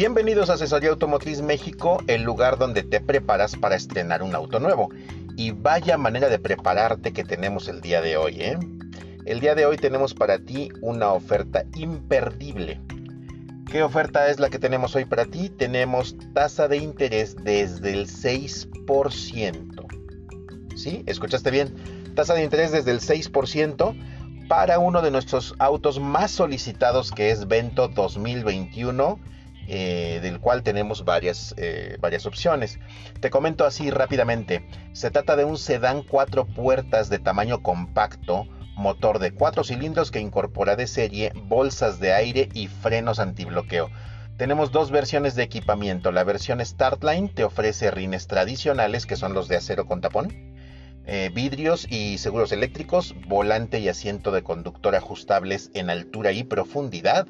[0.00, 4.88] Bienvenidos a Asesoría Automotriz México, el lugar donde te preparas para estrenar un auto nuevo.
[5.36, 8.58] Y vaya manera de prepararte que tenemos el día de hoy, ¿eh?
[9.26, 12.80] El día de hoy tenemos para ti una oferta imperdible.
[13.70, 15.50] ¿Qué oferta es la que tenemos hoy para ti?
[15.50, 19.86] Tenemos tasa de interés desde el 6%.
[20.76, 21.02] ¿Sí?
[21.04, 21.74] ¿Escuchaste bien?
[22.14, 27.46] Tasa de interés desde el 6% para uno de nuestros autos más solicitados que es
[27.48, 29.18] Vento 2021
[29.72, 32.80] eh, del cual tenemos varias, eh, varias opciones.
[33.20, 34.66] Te comento así rápidamente.
[34.92, 40.18] Se trata de un sedán cuatro puertas de tamaño compacto, motor de cuatro cilindros que
[40.18, 43.90] incorpora de serie bolsas de aire y frenos antibloqueo.
[44.36, 46.10] Tenemos dos versiones de equipamiento.
[46.10, 50.34] La versión Startline te ofrece rines tradicionales, que son los de acero con tapón,
[51.06, 57.28] eh, vidrios y seguros eléctricos, volante y asiento de conductor ajustables en altura y profundidad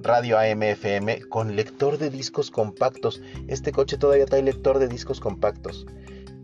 [0.00, 3.22] radio AM/FM con lector de discos compactos.
[3.48, 5.86] Este coche todavía trae lector de discos compactos.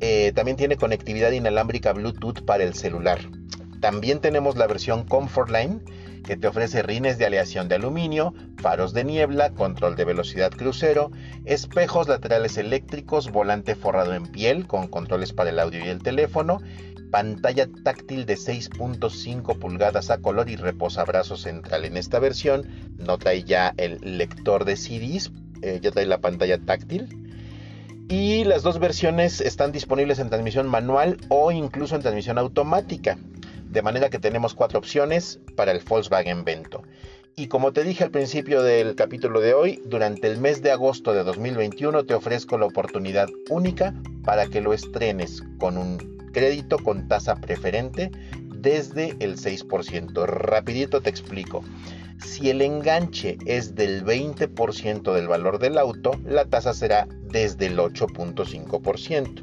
[0.00, 3.20] Eh, también tiene conectividad inalámbrica Bluetooth para el celular.
[3.80, 5.82] También tenemos la versión Comfortline
[6.24, 11.10] que te ofrece rines de aleación de aluminio, faros de niebla, control de velocidad crucero,
[11.44, 16.60] espejos laterales eléctricos, volante forrado en piel con controles para el audio y el teléfono
[17.10, 21.84] pantalla táctil de 6.5 pulgadas a color y reposabrazos central.
[21.84, 22.66] En esta versión
[23.00, 27.08] no trae ya el lector de CDs, eh, ya trae la pantalla táctil.
[28.08, 33.18] Y las dos versiones están disponibles en transmisión manual o incluso en transmisión automática.
[33.64, 36.82] De manera que tenemos cuatro opciones para el Volkswagen Vento.
[37.36, 41.14] Y como te dije al principio del capítulo de hoy, durante el mes de agosto
[41.14, 47.08] de 2021 te ofrezco la oportunidad única para que lo estrenes con un crédito con
[47.08, 48.10] tasa preferente
[48.60, 50.26] desde el 6%.
[50.26, 51.64] Rapidito te explico.
[52.24, 57.78] Si el enganche es del 20% del valor del auto, la tasa será desde el
[57.78, 59.42] 8.5%.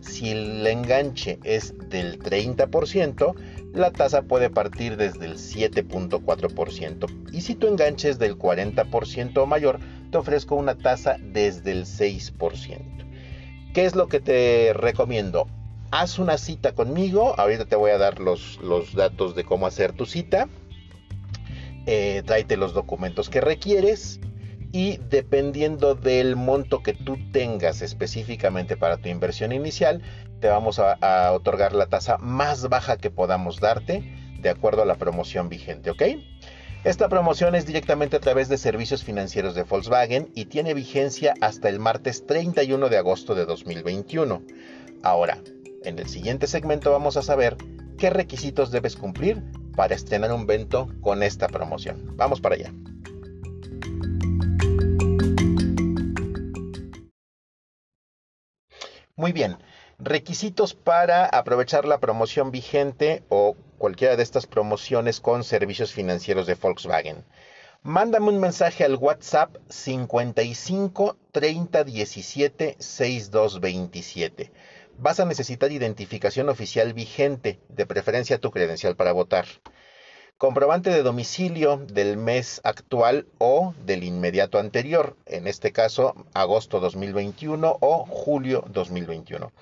[0.00, 3.34] Si el enganche es del 30%,
[3.72, 7.30] la tasa puede partir desde el 7.4%.
[7.32, 9.80] Y si tu enganche es del 40% o mayor,
[10.10, 12.80] te ofrezco una tasa desde el 6%.
[13.72, 15.46] ¿Qué es lo que te recomiendo?
[15.94, 17.38] haz una cita conmigo.
[17.38, 20.48] Ahorita te voy a dar los, los datos de cómo hacer tu cita.
[21.86, 24.20] Eh, tráete los documentos que requieres.
[24.72, 30.02] Y dependiendo del monto que tú tengas específicamente para tu inversión inicial,
[30.40, 34.02] te vamos a, a otorgar la tasa más baja que podamos darte
[34.40, 36.02] de acuerdo a la promoción vigente, ¿ok?
[36.84, 41.70] Esta promoción es directamente a través de servicios financieros de Volkswagen y tiene vigencia hasta
[41.70, 44.42] el martes 31 de agosto de 2021.
[45.02, 45.38] Ahora,
[45.82, 47.56] en el siguiente segmento vamos a saber
[47.96, 49.42] qué requisitos debes cumplir
[49.74, 52.16] para estrenar un Vento con esta promoción.
[52.16, 52.72] Vamos para allá.
[59.16, 59.56] Muy bien,
[59.98, 66.54] requisitos para aprovechar la promoción vigente o cualquiera de estas promociones con servicios financieros de
[66.54, 67.24] Volkswagen.
[67.86, 74.52] Mándame un mensaje al WhatsApp 55 30 17 62 27
[74.96, 79.44] vas a necesitar identificación oficial vigente, de preferencia tu credencial para votar.
[80.38, 87.76] Comprobante de domicilio del mes actual o del inmediato anterior, en este caso agosto 2021
[87.80, 89.52] o julio 2021.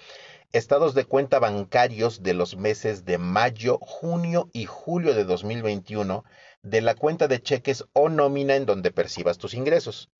[0.52, 6.24] Estados de cuenta bancarios de los meses de mayo, junio y julio de 2021
[6.62, 10.10] de la cuenta de cheques o nómina en donde percibas tus ingresos.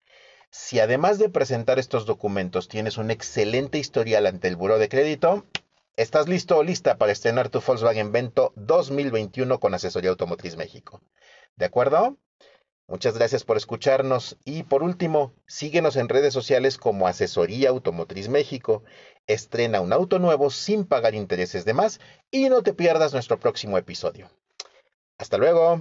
[0.48, 5.44] Si además de presentar estos documentos tienes un excelente historial ante el Buró de Crédito,
[5.96, 11.02] estás listo o lista para estrenar tu Volkswagen Vento 2021 con Asesoría Automotriz México.
[11.56, 12.16] ¿De acuerdo?
[12.92, 18.84] Muchas gracias por escucharnos y por último, síguenos en redes sociales como Asesoría Automotriz México.
[19.26, 22.00] Estrena un auto nuevo sin pagar intereses de más
[22.30, 24.28] y no te pierdas nuestro próximo episodio.
[25.16, 25.80] Hasta luego.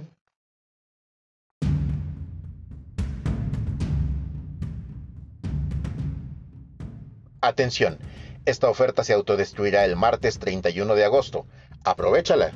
[7.42, 7.98] Atención,
[8.46, 11.44] esta oferta se autodestruirá el martes 31 de agosto.
[11.84, 12.52] Aprovechala.